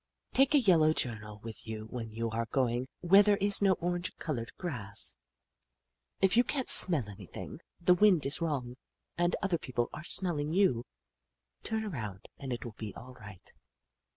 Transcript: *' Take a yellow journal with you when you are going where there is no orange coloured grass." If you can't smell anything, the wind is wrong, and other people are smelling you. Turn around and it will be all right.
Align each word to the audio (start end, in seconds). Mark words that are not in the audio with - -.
*' 0.19 0.33
Take 0.33 0.55
a 0.55 0.59
yellow 0.59 0.93
journal 0.93 1.37
with 1.43 1.67
you 1.67 1.85
when 1.91 2.09
you 2.09 2.31
are 2.31 2.47
going 2.47 2.87
where 3.01 3.21
there 3.21 3.37
is 3.37 3.61
no 3.61 3.73
orange 3.73 4.17
coloured 4.17 4.51
grass." 4.57 5.15
If 6.23 6.35
you 6.35 6.43
can't 6.43 6.69
smell 6.71 7.07
anything, 7.07 7.59
the 7.79 7.93
wind 7.93 8.25
is 8.25 8.41
wrong, 8.41 8.77
and 9.15 9.35
other 9.43 9.59
people 9.59 9.91
are 9.93 10.03
smelling 10.03 10.53
you. 10.53 10.87
Turn 11.61 11.83
around 11.85 12.29
and 12.39 12.51
it 12.51 12.65
will 12.65 12.73
be 12.79 12.95
all 12.95 13.13
right. 13.13 13.53